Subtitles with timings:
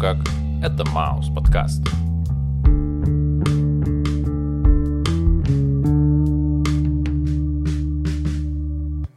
[0.00, 0.18] Как?
[0.62, 1.82] Это Маус подкаст.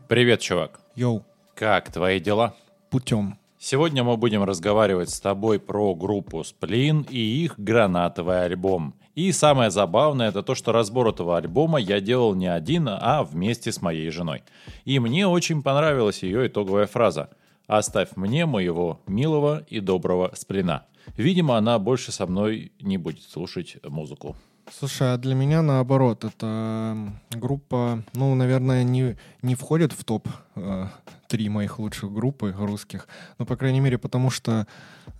[0.07, 0.79] Привет, чувак.
[0.95, 1.23] Йоу,
[1.55, 2.53] Как твои дела?
[2.89, 3.37] путем.
[3.59, 8.93] Сегодня мы будем разговаривать с тобой про группу Сплин и их гранатовый альбом.
[9.15, 13.71] И самое забавное это то, что разбор этого альбома я делал не один, а вместе
[13.71, 14.43] с моей женой.
[14.85, 17.29] И мне очень понравилась ее итоговая фраза
[17.67, 20.85] «Оставь мне моего милого и доброго Сплина».
[21.15, 24.35] Видимо, она больше со мной не будет слушать музыку.
[24.71, 30.87] Слушай, а для меня наоборот, это группа, ну, наверное, не, не входит в топ э,
[31.27, 33.07] три моих лучших группы русских.
[33.39, 34.67] Ну, по крайней мере, потому что,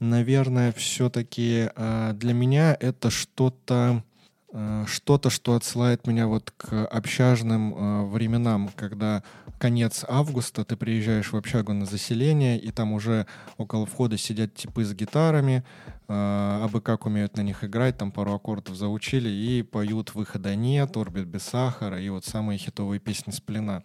[0.01, 1.69] наверное, все-таки
[2.13, 4.03] для меня это что-то,
[4.51, 9.23] э, что-то, что отсылает меня вот к общажным э, временам, когда
[9.57, 13.25] конец августа, ты приезжаешь в общагу на заселение, и там уже
[13.57, 15.63] около входа сидят типы с гитарами,
[16.07, 20.95] э, абы как умеют на них играть, там пару аккордов заучили и поют «Выхода нет»,
[20.95, 23.83] «Орбит без сахара» и вот самые хитовые песни с плена.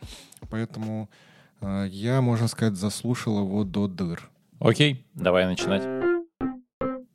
[0.50, 1.08] Поэтому
[1.60, 4.30] э, я, можно сказать, заслушал его до дыр.
[4.58, 6.01] Окей, давай начинать.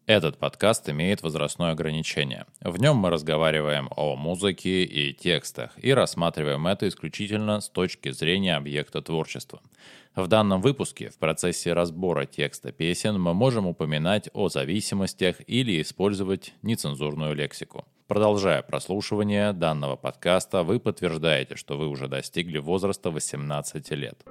[0.08, 2.45] Этот подкаст имеет возрастное ограничение.
[2.61, 8.55] В нем мы разговариваем о музыке и текстах и рассматриваем это исключительно с точки зрения
[8.55, 9.59] объекта творчества.
[10.16, 16.53] В данном выпуске в процессе разбора текста песен мы можем упоминать о зависимостях или использовать
[16.61, 17.83] нецензурную лексику.
[18.08, 24.23] Продолжая прослушивание данного подкаста, вы подтверждаете, что вы уже достигли возраста 18 лет.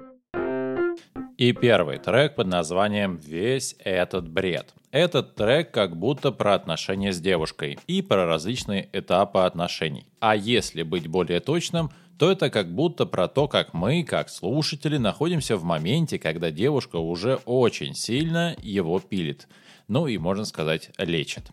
[1.37, 4.73] И первый трек под названием «Весь этот бред».
[4.97, 10.07] Этот трек как будто про отношения с девушкой и про различные этапы отношений.
[10.19, 14.97] А если быть более точным, то это как будто про то, как мы, как слушатели,
[14.97, 19.47] находимся в моменте, когда девушка уже очень сильно его пилит.
[19.87, 21.49] Ну и, можно сказать, лечит.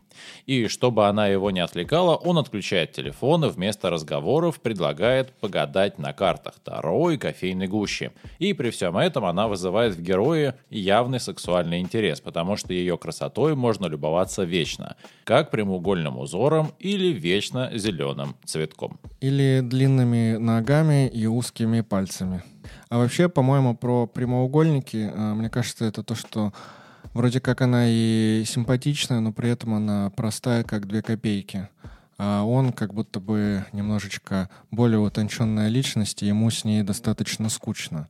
[0.46, 6.12] И чтобы она его не отвлекала, он отключает телефон и вместо разговоров предлагает погадать на
[6.12, 8.10] картах Таро и кофейной гущи.
[8.40, 13.54] И при всем этом она вызывает в герое явный сексуальный интерес, потому что ее красотой
[13.54, 19.00] можно любоваться вечно, как прямоугольным узором или вечно зеленым цветком.
[19.20, 22.44] Или длинными ногами и узкими пальцами.
[22.88, 26.52] А вообще, по-моему, про прямоугольники, э, мне кажется, это то, что
[27.14, 31.68] вроде как она и симпатичная, но при этом она простая, как две копейки.
[32.16, 38.08] А он как будто бы немножечко более утонченная личность, и ему с ней достаточно скучно.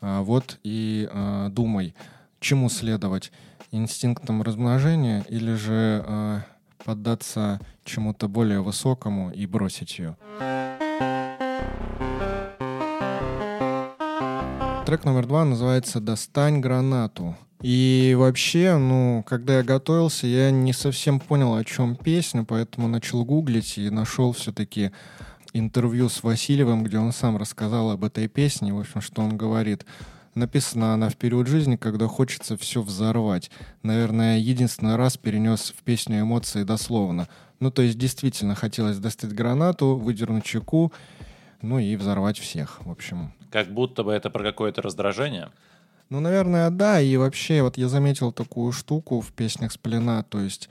[0.00, 1.94] А вот и а, думай,
[2.38, 3.32] чему следовать?
[3.72, 6.42] Инстинктам размножения или же а,
[6.84, 10.16] поддаться чему-то более высокому и бросить ее?
[14.86, 17.36] Трек номер два называется «Достань гранату».
[17.62, 23.24] И вообще, ну, когда я готовился, я не совсем понял, о чем песня, поэтому начал
[23.24, 24.92] гуглить и нашел все-таки
[25.52, 28.72] интервью с Васильевым, где он сам рассказал об этой песне.
[28.72, 29.84] В общем, что он говорит.
[30.40, 33.50] Написана она в период жизни, когда хочется все взорвать.
[33.82, 37.28] Наверное, единственный раз перенес в песню эмоции дословно.
[37.60, 40.92] Ну, то есть, действительно, хотелось достать гранату, выдернуть чеку,
[41.60, 43.32] ну и взорвать всех, в общем.
[43.50, 45.50] Как будто бы это про какое-то раздражение.
[46.08, 47.00] Ну, наверное, да.
[47.00, 50.70] И вообще, вот я заметил такую штуку в песнях Сплина, то есть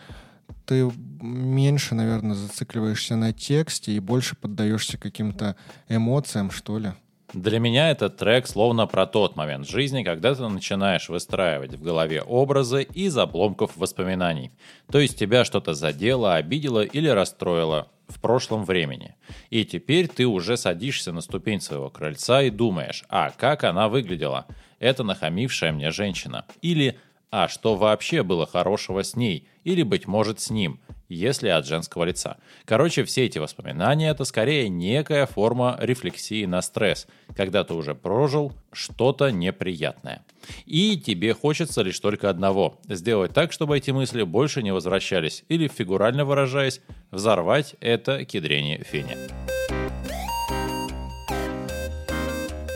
[0.66, 0.92] ты
[1.22, 5.56] меньше, наверное, зацикливаешься на тексте и больше поддаешься каким-то
[5.88, 6.94] эмоциям, что ли.
[7.34, 12.24] Для меня этот трек словно про тот момент жизни, когда ты начинаешь выстраивать в голове
[12.24, 14.52] образы из обломков воспоминаний.
[14.92, 19.16] То есть тебя что-то задело, обидело или расстроило в прошлом времени.
[19.52, 24.48] И теперь ты уже садишься на ступень своего крыльца и думаешь, а как она выглядела?
[24.80, 26.46] Это нахамившая мне женщина.
[26.62, 26.98] Или
[27.32, 29.48] а что вообще было хорошего с ней?
[29.64, 32.38] Или, быть может, с ним, если от женского лица.
[32.66, 38.54] Короче, все эти воспоминания— это скорее некая форма рефлексии на стресс, когда ты уже прожил
[38.72, 40.24] что-то неприятное.
[40.66, 45.68] И тебе хочется лишь только одного— сделать так, чтобы эти мысли больше не возвращались, или,
[45.68, 46.82] фигурально выражаясь,
[47.12, 49.18] взорвать это кедрение фене.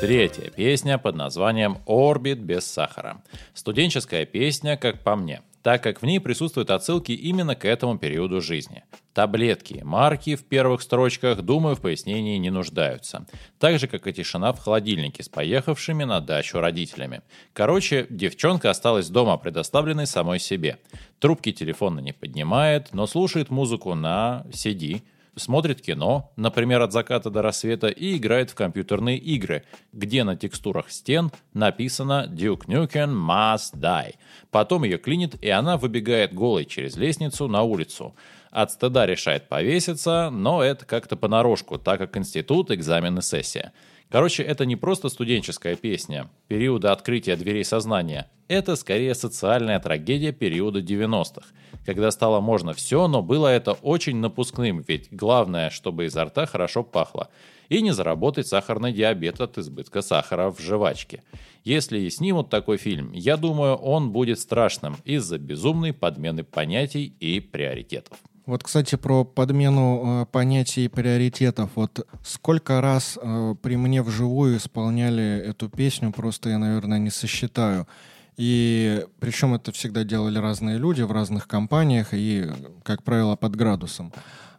[0.04, 3.24] Третья песня под названием «Орбит без сахара».
[3.54, 8.42] Студенческая песня, как по мне, так как в ней присутствуют отсылки именно к этому периоду
[8.42, 8.84] жизни.
[9.14, 13.26] Таблетки марки в первых строчках, думаю, в пояснении не нуждаются.
[13.60, 17.22] Так же, как и тишина в холодильнике с поехавшими на дачу родителями.
[17.54, 20.80] Короче, девчонка осталась дома, предоставленной самой себе.
[21.20, 25.02] Трубки телефона не поднимает, но слушает музыку на CD,
[25.36, 30.92] смотрит кино, например, от заката до рассвета, и играет в компьютерные игры, где на текстурах
[30.92, 34.16] стен написано «Duke Nukem must die».
[34.52, 38.16] Потом ее клинит, и она выбегает голой через лестницу на улицу.
[38.52, 43.74] От стыда решает повеситься, но это как-то понарошку, так как институт, экзамен и сессия.
[44.14, 48.30] Короче, это не просто студенческая песня периода открытия дверей сознания.
[48.48, 51.48] Это скорее социальная трагедия периода 90-х,
[51.84, 56.84] когда стало можно все, но было это очень напускным, ведь главное, чтобы изо рта хорошо
[56.84, 57.30] пахло,
[57.70, 61.24] и не заработать сахарный диабет от избытка сахара в жвачке.
[61.64, 67.40] Если и снимут такой фильм, я думаю, он будет страшным из-за безумной подмены понятий и
[67.40, 68.20] приоритетов.
[68.46, 71.72] Вот, кстати, про подмену э, понятий и приоритетов.
[71.76, 77.88] Вот сколько раз э, при мне вживую исполняли эту песню, просто я, наверное, не сосчитаю.
[78.36, 82.50] И причем это всегда делали разные люди в разных компаниях и,
[82.84, 84.12] как правило, под градусом.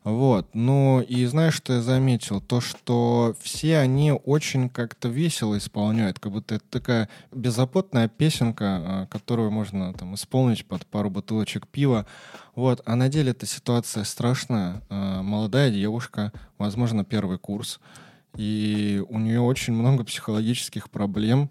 [0.04, 0.50] Вот.
[0.52, 2.42] Ну и знаешь, что я заметил?
[2.42, 9.06] То, что все они очень как-то весело исполняют, как будто это такая беззаботная песенка, а,
[9.06, 12.04] которую можно там исполнить под пару бутылочек пива.
[12.54, 12.82] Вот.
[12.84, 14.82] А на деле эта ситуация страшная.
[14.90, 17.80] А, молодая девушка, возможно, первый курс,
[18.36, 21.48] и у нее очень много психологических проблем,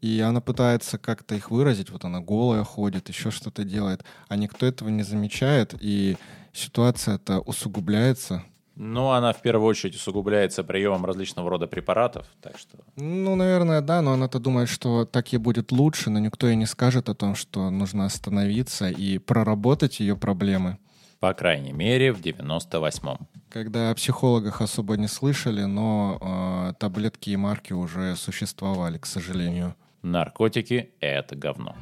[0.00, 4.64] и она пытается как-то их выразить, вот она голая ходит, еще что-то делает, а никто
[4.64, 6.16] этого не замечает, и
[6.54, 8.44] ситуация-то усугубляется.
[8.76, 12.78] Ну, она в первую очередь усугубляется приемом различного рода препаратов, так что...
[12.96, 16.66] Ну, наверное, да, но она-то думает, что так ей будет лучше, но никто ей не
[16.66, 20.78] скажет о том, что нужно остановиться и проработать ее проблемы.
[21.20, 23.28] По крайней мере, в 98-м.
[23.48, 29.76] Когда о психологах особо не слышали, но э, таблетки и марки уже существовали, к сожалению.
[30.02, 31.76] Наркотики— это говно.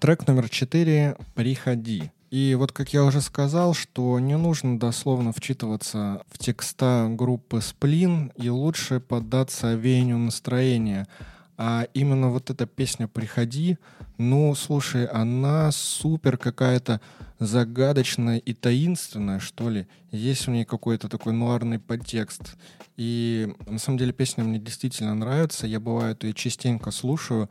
[0.00, 2.10] Трек номер четыре «Приходи».
[2.30, 8.32] И вот, как я уже сказал, что не нужно дословно вчитываться в текста группы «Сплин»,
[8.34, 11.06] и лучше поддаться веянию настроения.
[11.58, 13.76] А именно вот эта песня «Приходи»,
[14.16, 17.02] ну, слушай, она супер какая-то
[17.38, 19.86] загадочная и таинственная, что ли.
[20.12, 22.56] Есть в ней какой-то такой нуарный подтекст.
[22.96, 25.66] И на самом деле песня мне действительно нравится.
[25.66, 27.50] Я, бывает, ее частенько слушаю,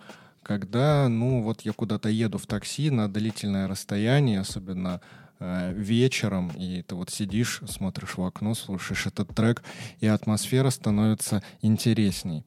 [0.50, 5.00] когда, ну, вот я куда-то еду в такси на длительное расстояние, особенно
[5.40, 9.62] э, вечером, и ты вот сидишь, смотришь в окно, слушаешь этот трек,
[10.00, 12.44] и атмосфера становится интересней.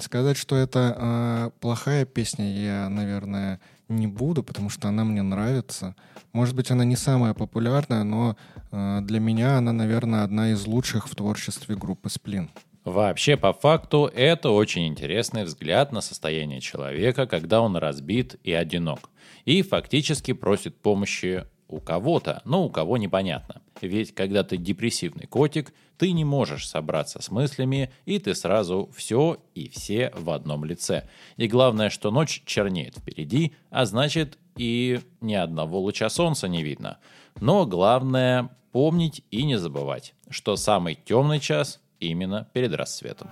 [0.00, 3.60] Сказать, что это э, плохая песня, я, наверное,
[3.90, 5.94] не буду, потому что она мне нравится.
[6.32, 8.38] Может быть, она не самая популярная, но
[8.72, 12.48] э, для меня она, наверное, одна из лучших в творчестве группы Сплин.
[12.86, 19.10] Вообще, по факту, это очень интересный взгляд на состояние человека, когда он разбит и одинок.
[19.44, 23.60] И фактически просит помощи у кого-то, но у кого непонятно.
[23.80, 29.38] Ведь когда ты депрессивный котик, ты не можешь собраться с мыслями, и ты сразу все
[29.56, 31.08] и все в одном лице.
[31.36, 36.98] И главное, что ночь чернеет впереди, а значит и ни одного луча солнца не видно.
[37.40, 43.28] Но главное помнить и не забывать, что самый темный час именно перед рассветом.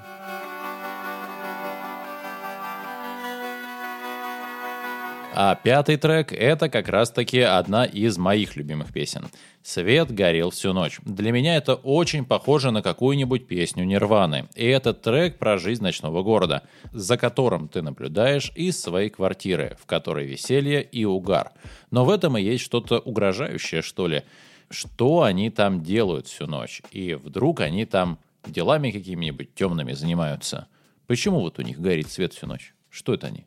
[5.37, 9.27] А пятый трек— это как раз-таки одна из моих любимых песен.
[9.65, 11.01] «Свет горел всю ночь».
[11.03, 14.47] Для меня это очень похоже на какую-нибудь песню Нирваны.
[14.55, 16.63] И этот трек про жизнь ночного города,
[16.93, 21.51] за которым ты наблюдаешь из своей квартиры, в которой веселье и угар.
[21.91, 24.23] Но в этом и есть что-то угрожающее, что ли.
[24.71, 26.81] Что они там делают всю ночь?
[26.93, 28.21] И вдруг они там
[28.51, 30.69] делами какими-нибудь темными занимаются.
[31.07, 32.75] Почему вот у них горит свет всю ночь?
[32.89, 33.47] Что это они?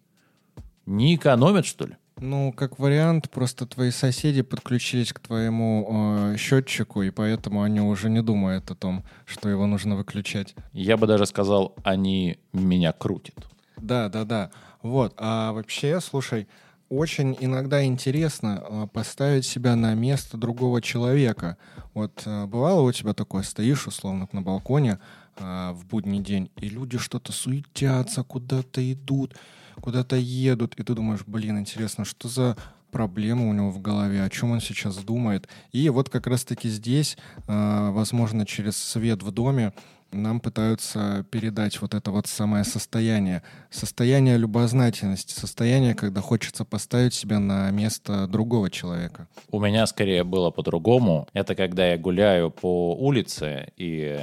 [0.85, 1.95] Не экономят, что ли?
[2.19, 5.87] Ну, как вариант, просто твои соседи подключились к твоему
[6.33, 10.55] э, счетчику, и поэтому они уже не думают о том, что его нужно выключать.
[10.73, 13.35] Я бы даже сказал, они меня крутят.
[13.77, 14.49] Да, да, да.
[14.81, 15.13] Вот.
[15.17, 16.47] А вообще, слушай,
[16.89, 21.57] очень иногда интересно э, поставить себя на место другого человека.
[21.93, 24.99] Вот э, бывало у тебя такое, стоишь условно на балконе
[25.37, 29.35] э, в будний день, и люди что-то суетятся, куда-то идут,
[29.81, 32.57] куда-то едут, и ты думаешь, блин, интересно, что за
[32.91, 35.47] проблема у него в голове, о чем он сейчас думает.
[35.73, 39.73] И вот как раз-таки здесь, возможно, через свет в доме,
[40.11, 43.43] нам пытаются передать вот это вот самое состояние.
[43.69, 49.27] Состояние любознательности, состояние, когда хочется поставить себя на место другого человека.
[49.49, 51.27] У меня скорее было по-другому.
[51.33, 54.19] Это когда я гуляю по улице и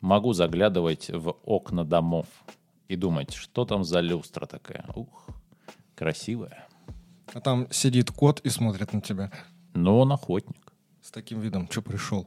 [0.00, 2.26] могу заглядывать в окна домов
[2.88, 4.84] и думать, что там за люстра такая.
[4.94, 5.28] Ух,
[5.94, 6.66] красивая.
[7.34, 9.30] А там сидит кот и смотрит на тебя.
[9.74, 10.72] Ну, он охотник.
[11.02, 12.26] С таким видом, что пришел?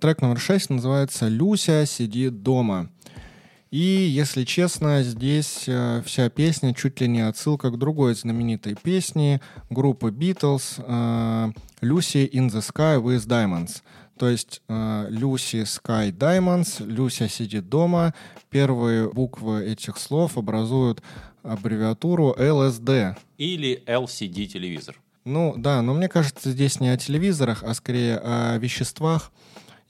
[0.00, 2.90] Трек номер шесть называется «Люся сидит дома».
[3.70, 9.40] И, если честно, здесь э, вся песня чуть ли не отсылка к другой знаменитой песне
[9.70, 13.82] группы Beatles э, «Lucy in the Sky with Diamonds».
[14.18, 18.14] То есть э, Lucy Sky Diamonds, Люся сидит дома.
[18.50, 21.02] Первые буквы этих слов образуют
[21.42, 23.16] аббревиатуру LSD.
[23.36, 24.96] Или LCD телевизор.
[25.24, 29.32] Ну да, но мне кажется, здесь не о телевизорах, а скорее о веществах,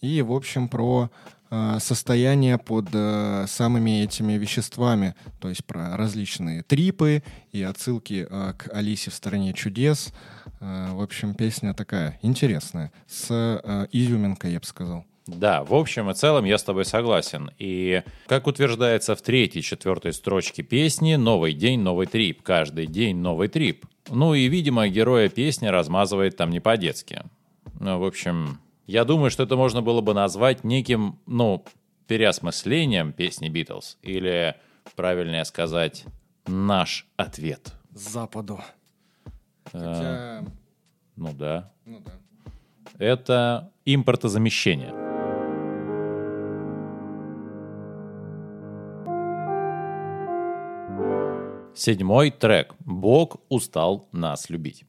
[0.07, 1.11] и, в общем, про
[1.51, 7.23] э, состояние под э, самыми этими веществами, то есть про различные трипы
[7.53, 10.13] и отсылки э, к Алисе в «Стране чудес».
[10.59, 13.31] В общем, песня такая интересная, с
[13.93, 15.05] изюминкой, я бы сказал.
[15.27, 17.51] Да, в общем и целом я с тобой согласен.
[17.59, 23.49] И, как утверждается в третьей, четвертой строчке песни, «Новый день, новый трип, каждый день новый
[23.49, 23.87] трип».
[24.09, 27.23] Ну и, видимо, героя песни размазывает там не по-детски.
[27.81, 31.64] Ну, в общем, я думаю, что это можно было бы назвать неким, ну,
[32.07, 33.99] переосмыслением песни Битлз.
[34.02, 34.57] Или,
[34.95, 36.05] правильнее сказать,
[36.47, 37.73] наш ответ.
[37.90, 38.61] Западу.
[39.64, 40.45] Хотя...
[41.16, 41.73] Ну да.
[41.85, 42.12] Ну да.
[42.99, 45.06] Это импортозамещение.
[51.76, 54.85] Седьмой трек «Бог устал нас любить».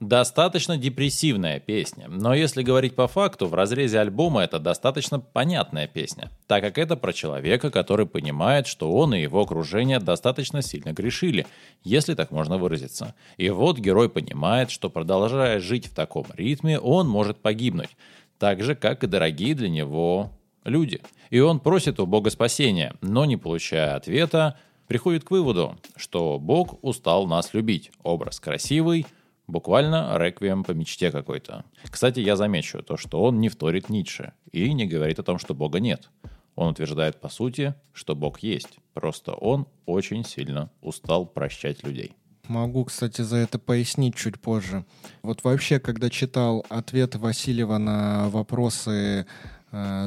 [0.00, 6.32] Достаточно депрессивная песня, но если говорить по факту, в разрезе альбома это достаточно понятная песня,
[6.48, 11.46] так как это про человека, который понимает, что он и его окружение достаточно сильно грешили,
[11.84, 13.14] если так можно выразиться.
[13.36, 17.96] И вот герой понимает, что продолжая жить в таком ритме, он может погибнуть,
[18.40, 20.32] так же, как и дорогие для него
[20.64, 21.00] люди.
[21.30, 26.82] И он просит у Бога спасения, но не получая ответа, приходит к выводу, что Бог
[26.82, 27.90] устал нас любить.
[28.02, 29.06] Образ красивый,
[29.46, 31.64] буквально реквием по мечте какой-то.
[31.84, 35.54] Кстати, я замечу то, что он не вторит Ницше и не говорит о том, что
[35.54, 36.10] Бога нет.
[36.56, 42.14] Он утверждает по сути, что Бог есть, просто он очень сильно устал прощать людей.
[42.48, 44.84] Могу, кстати, за это пояснить чуть позже.
[45.22, 49.26] Вот вообще, когда читал ответ Васильева на вопросы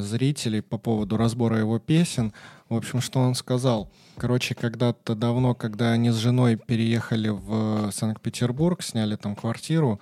[0.02, 2.34] зрителей по поводу разбора его песен,
[2.70, 3.90] в общем, что он сказал?
[4.18, 10.00] Короче, когда-то давно, когда они с женой переехали в Санкт-Петербург, сняли там квартиру,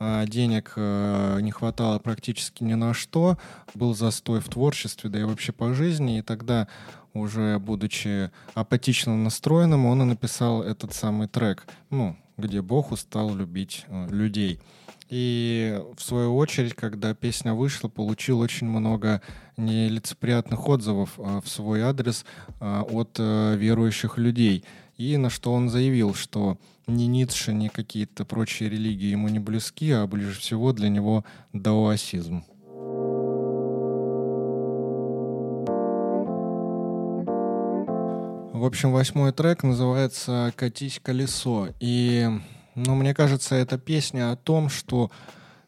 [0.00, 3.36] а денег э, не хватало практически ни на что,
[3.74, 6.68] был застой в творчестве, да и вообще по жизни, и тогда
[7.14, 13.84] уже будучи апатично настроенным, он и написал этот самый трек, ну, где Бог устал любить
[13.88, 14.60] э, людей.
[15.08, 19.22] И в свою очередь, когда песня вышла, получил очень много
[19.56, 22.26] нелицеприятных отзывов а, в свой адрес
[22.60, 24.64] а, от а, верующих людей.
[24.96, 29.90] И на что он заявил, что ни Ницше, ни какие-то прочие религии ему не близки,
[29.92, 32.44] а ближе всего для него даоасизм.
[38.52, 41.68] В общем, восьмой трек называется «Катись колесо».
[41.78, 42.28] И
[42.86, 45.10] но мне кажется, эта песня о том, что,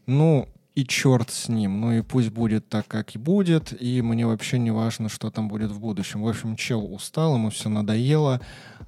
[0.07, 4.27] ну, и черт с ним, ну и пусть будет так, как и будет, и мне
[4.27, 6.23] вообще не важно, что там будет в будущем.
[6.23, 8.41] В общем, чел устал, ему все надоело,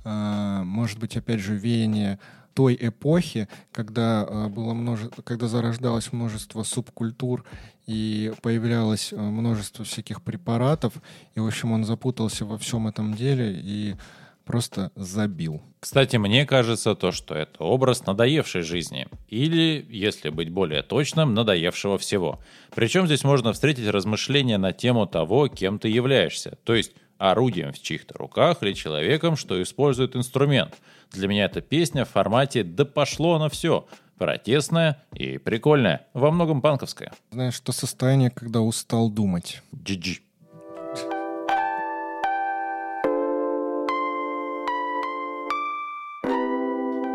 [0.05, 2.19] а, может быть, опять же, веяние
[2.55, 7.45] той эпохи, когда а, было множество, когда зарождалось множество субкультур
[7.87, 10.95] и появлялось а, множество всяких препаратов,
[11.35, 13.97] и, в общем, он запутался во всем этом деле и
[14.45, 15.63] просто забил.
[15.81, 19.09] Кстати, мне кажется то, что это образ надоевшей жизни.
[19.29, 22.41] Или, если быть более точным, надоевшего всего.
[22.75, 26.59] Причем здесь можно встретить размышления на тему того, кем ты являешься.
[26.65, 30.75] То есть орудием в чьих-то руках или человеком, что использует инструмент.
[31.13, 33.87] Для меня эта песня в формате «да пошло на все»,
[34.19, 37.13] протестная и прикольная, во многом панковская.
[37.31, 39.63] Знаешь, что состояние, когда устал думать.
[39.73, 40.21] GG.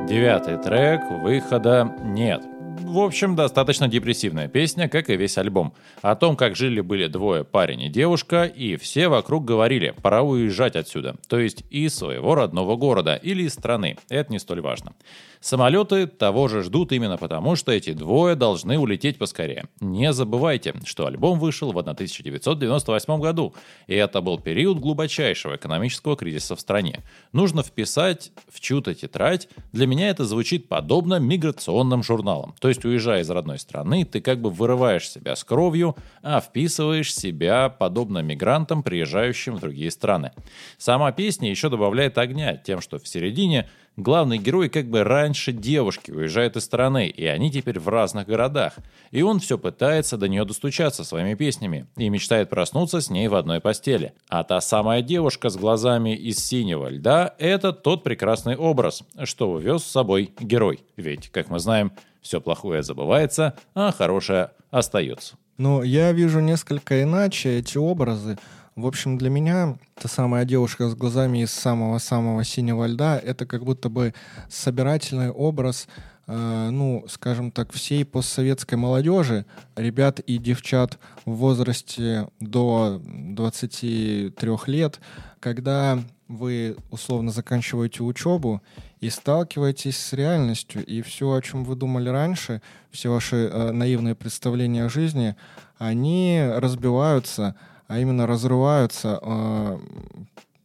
[0.08, 2.42] Девятый трек, выхода нет.
[2.80, 5.74] В общем, достаточно депрессивная песня, как и весь альбом.
[6.02, 11.16] О том, как жили-были двое, парень и девушка, и все вокруг говорили, пора уезжать отсюда.
[11.28, 13.98] То есть из своего родного города или из страны.
[14.10, 14.94] Это не столь важно.
[15.40, 19.66] Самолеты того же ждут именно потому, что эти двое должны улететь поскорее.
[19.80, 23.54] Не забывайте, что альбом вышел в 1998 году,
[23.88, 27.04] и это был период глубочайшего экономического кризиса в стране.
[27.34, 32.56] Нужно вписать в чью-то тетрадь, для меня это звучит подобно миграционным журналам.
[32.68, 37.16] То есть, уезжая из родной страны, ты как бы вырываешь себя с кровью, а вписываешь
[37.16, 40.34] себя подобно мигрантам, приезжающим в другие страны.
[40.78, 43.70] Сама песня еще добавляет огня тем, что в середине
[44.00, 48.74] Главный герой как бы раньше девушки уезжает из страны, и они теперь в разных городах.
[49.10, 53.34] И он все пытается до нее достучаться своими песнями и мечтает проснуться с ней в
[53.34, 54.14] одной постели.
[54.30, 59.82] А та самая девушка с глазами из синего льда– это тот прекрасный образ, что увез
[59.82, 60.82] с собой герой.
[60.96, 61.92] Ведь, как мы знаем,
[62.28, 65.36] все плохое забывается, а хорошее остается.
[65.58, 68.38] Но я вижу несколько иначе эти образы.
[68.76, 73.64] В общем, для меня та самая девушка с глазами из самого-самого синего льда— это как
[73.64, 74.14] будто бы
[74.50, 75.88] собирательный образ,
[76.28, 85.00] э, ну, скажем так, всей постсоветской молодежи, ребят и девчат в возрасте до 23 лет,
[85.40, 88.62] когда вы условно заканчиваете учебу
[89.00, 92.62] и сталкиваетесь с реальностью, и все, о чем вы думали раньше,
[92.92, 95.36] все ваши э, наивные представления о жизни,
[95.78, 97.56] они разбиваются—
[97.88, 99.80] а именно разрываются э,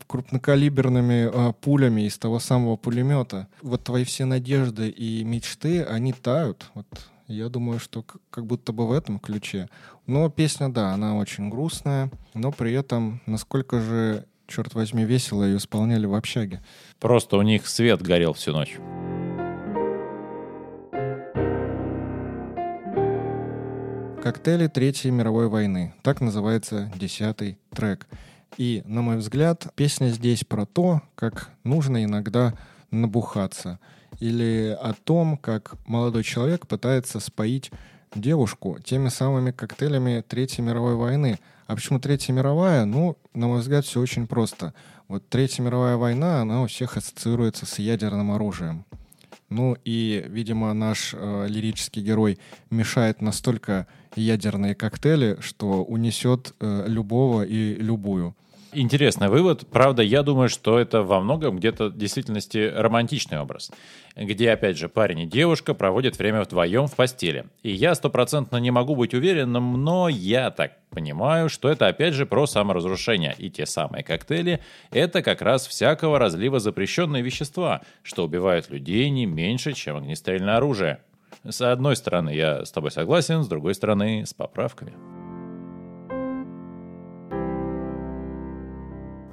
[0.07, 3.49] крупнокалиберными э, пулями из того самого пулемета.
[3.62, 6.71] Вот твои все надежды и мечты, они тают.
[6.75, 6.87] Вот
[7.29, 9.69] я думаю, что как будто бы в этом ключе.
[10.07, 15.56] Но песня, да, она очень грустная, но при этом насколько же, черт возьми, весело ее
[15.56, 16.61] исполняли в общаге.
[17.00, 18.76] Просто у них свет горел всю ночь.
[24.23, 25.94] «Коктейли Третьей мировой войны».
[26.02, 28.07] Так называется десятый трек.
[28.57, 32.55] И, на мой взгляд, песня здесь про то, как нужно иногда
[32.90, 33.81] набухаться.
[34.20, 37.72] Или о том, как молодой человек пытается споить
[38.14, 41.38] девушку теми самыми коктейлями Третьей мировой войны.
[41.72, 42.85] А почему Третья мировая?
[42.85, 44.74] Ну, на мой взгляд, все очень просто.
[45.08, 48.85] Вот Третья мировая война, она у всех ассоциируется с ядерным оружием.
[49.48, 57.42] Ну и, видимо, наш э, лирический герой мешает настолько ядерные коктейли, что унесет э, любого
[57.42, 58.37] и любую.
[58.74, 59.66] Интересный вывод.
[59.70, 63.70] Правда, я думаю, что это во многом где-то в действительности романтичный образ,
[64.16, 67.44] где, опять же, парень и девушка проводят время вдвоем в постели.
[67.62, 72.24] И я стопроцентно не могу быть уверенным, но я так понимаю, что это, опять же,
[72.24, 73.35] про саморазрушение.
[73.37, 79.26] И те самые коктейли— это как раз всякого разлива запрещенные вещества, что убивают людей не
[79.26, 81.00] меньше, чем огнестрельное оружие.
[81.46, 84.94] С одной стороны, я с тобой согласен, с другой стороны, с поправками.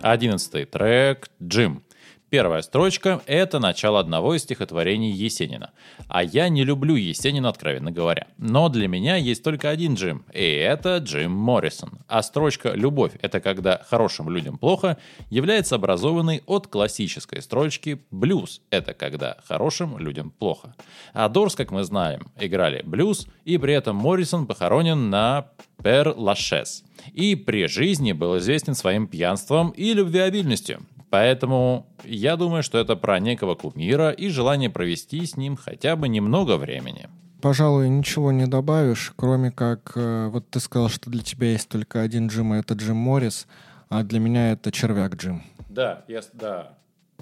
[0.01, 1.83] Одиннадцатый трек «Джим».
[2.29, 5.71] Первая строчка— это начало одного из стихотворений Есенина.
[6.07, 8.27] А я не люблю Есенина, откровенно говоря.
[8.37, 11.99] Но для меня есть только один Джим, и это Джим Моррисон.
[12.07, 14.97] А строчка «Любовь— это когда хорошим людям плохо»
[15.31, 20.75] является образованной от классической строчки «Блюз— это когда хорошим людям плохо».
[21.13, 25.47] А Дорс, как мы знаем, играли блюз, и при этом Моррисон похоронен на
[25.83, 26.83] Пер Лашес.
[27.11, 30.85] И при жизни был известен своим пьянством и любвеобильностью.
[31.09, 36.07] Поэтому я думаю, что это про некого кумира и желание провести с ним хотя бы
[36.07, 37.09] немного времени.
[37.41, 42.01] Пожалуй, ничего не добавишь, кроме как э, вот ты сказал, что для тебя есть только
[42.01, 43.47] один Джим, и это Джим Моррис,
[43.87, 45.43] а для меня это червяк Джим.
[45.69, 46.77] Да, я, да,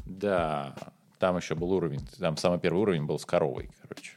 [0.05, 0.75] да.
[1.19, 4.13] Там еще был уровень, там самый первый уровень был с коровой, короче.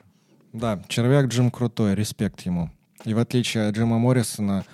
[0.53, 2.71] Да, червяк Джим крутой, респект ему.
[3.05, 4.65] И в отличие от Джима Моррисона,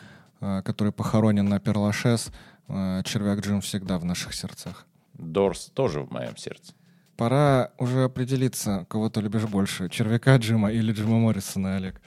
[0.41, 2.31] э, который похоронен на Перлашес,
[2.69, 4.87] червяк Джим всегда в наших сердцах.
[5.15, 6.75] Дорс тоже в моем сердце.
[7.17, 12.01] Пора уже определиться, кого ты любишь больше, червяка Джима или Джима Моррисона, Олег.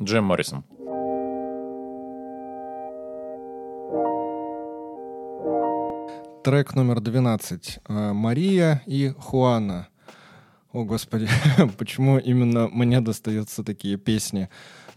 [0.00, 0.64] Джим Моррисон.
[6.44, 7.80] Трек номер 12.
[7.88, 9.88] Э, Мария и Хуана.
[10.72, 11.28] О, Господи,
[11.78, 14.48] почему именно мне достаются такие песни?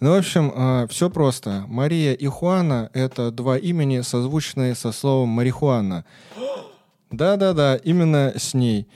[0.02, 1.66] Ну, в общем, э, все просто.
[1.68, 6.06] Мария и Хуана— это два имени, созвучные со словом «марихуана».
[7.12, 8.88] Да-да-да, именно с ней.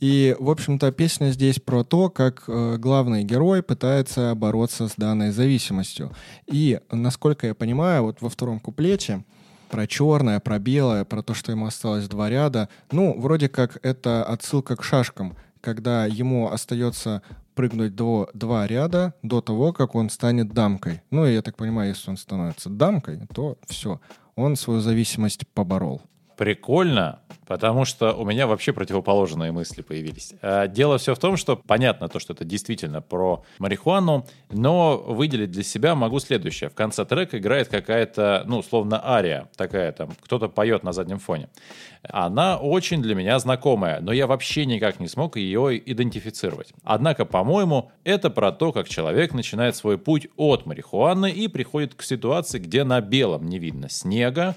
[0.00, 5.30] И, в общем-то, песня здесь про то, как э, главный герой пытается бороться с данной
[5.30, 6.12] зависимостью.
[6.46, 9.24] И, насколько я понимаю, вот во втором куплете
[9.70, 14.24] про черное, про белое, про то, что ему осталось два ряда, ну, вроде как это
[14.24, 17.22] отсылка к шашкам— когда ему остается
[17.54, 21.02] прыгнуть до, два ряда до того, как он станет дамкой.
[21.10, 24.00] Ну, я так понимаю, если он становится дамкой, то все,
[24.36, 26.02] он свою зависимость поборол.
[26.40, 30.32] Прикольно, потому что у меня вообще противоположные мысли появились.
[30.40, 35.50] А, дело все в том, что понятно то, что это действительно про марихуану, но выделить
[35.50, 36.70] для себя могу следующее.
[36.70, 41.50] В конце трека играет какая-то, ну, словно ария такая там, кто-то поет на заднем фоне.
[42.08, 46.72] Она очень для меня знакомая, но я вообще никак не смог ее идентифицировать.
[46.84, 52.02] Однако, по-моему, это про то, как человек начинает свой путь от марихуаны и приходит к
[52.02, 54.56] ситуации, где на белом не видно снега,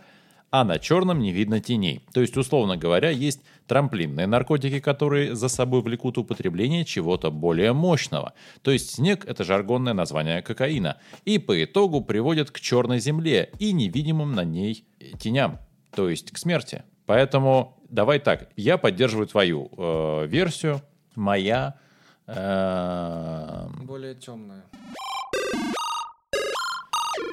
[0.54, 2.06] а на черном не видно теней.
[2.14, 8.34] То есть, условно говоря, есть трамплинные наркотики, которые за собой влекут употребление чего-то более мощного.
[8.62, 10.98] То есть снег– это жаргонное название кокаина.
[11.26, 14.86] И по итогу приводит к черной земле и невидимым на ней
[15.18, 15.58] теням,
[15.90, 16.84] то есть к смерти.
[17.08, 20.82] Поэтому давай так, я поддерживаю твою э, версию,
[21.16, 21.80] моя...
[22.28, 23.70] Э...
[23.82, 24.66] Более темная.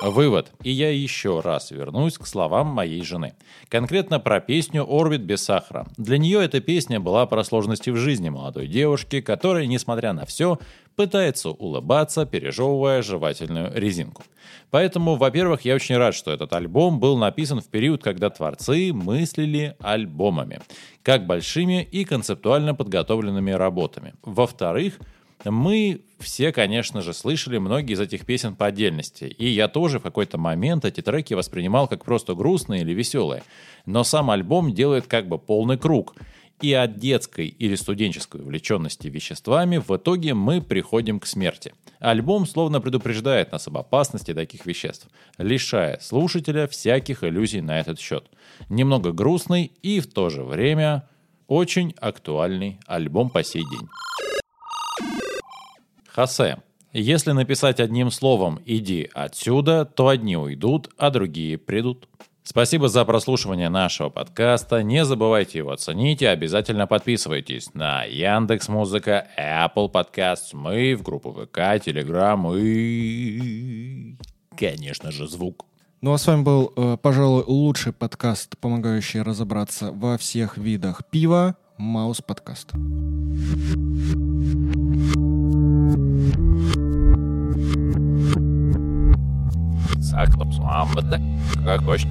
[0.02, 0.52] Вывод.
[0.62, 3.34] И я еще раз вернусь к словам моей жены.
[3.68, 5.86] Конкретно про песню «Орбит без сахара».
[5.98, 10.58] Для нее эта песня была про сложности в жизни молодой девушки, которая, несмотря на все,
[10.96, 14.22] пытается улыбаться, пережевывая жевательную резинку.
[14.70, 19.76] Поэтому, во-первых, я очень рад, что этот альбом был написан в период, когда творцы мыслили
[19.80, 20.60] альбомами,
[21.02, 24.14] как большими и концептуально подготовленными работами.
[24.22, 24.98] Во-вторых,
[25.44, 30.02] мы все, конечно же, слышали многие из этих песен по отдельности, и я тоже в
[30.02, 33.42] какой-то момент эти треки воспринимал как просто грустные или веселые.
[33.86, 36.14] Но сам альбом делает как бы полный круг.
[36.60, 41.72] И от детской или студенческой увлеченности веществами в итоге мы приходим к смерти.
[42.00, 48.26] Альбом словно предупреждает нас об опасности таких веществ, лишая слушателя всяких иллюзий на этот счет.
[48.68, 51.08] Немного грустный и в то же время
[51.46, 53.88] очень актуальный альбом по сей день.
[56.20, 56.58] Хосе.
[56.92, 62.08] Если написать одним словом «иди отсюда», то одни уйдут, а другие придут.
[62.42, 64.82] Спасибо за прослушивание нашего подкаста.
[64.82, 71.32] Не забывайте его оценить и обязательно подписывайтесь на Яндекс Музыка, Apple Podcasts, мы в группу
[71.32, 74.18] ВК, Telegram и,
[74.58, 75.64] конечно же, звук.
[76.02, 81.56] Ну а с вами был, э, пожалуй, лучший подкаст, помогающий разобраться во всех видах пива,
[81.78, 82.72] Маус подкаст.
[90.14, 91.20] اكتب صعام بدك
[91.64, 92.06] كاكوش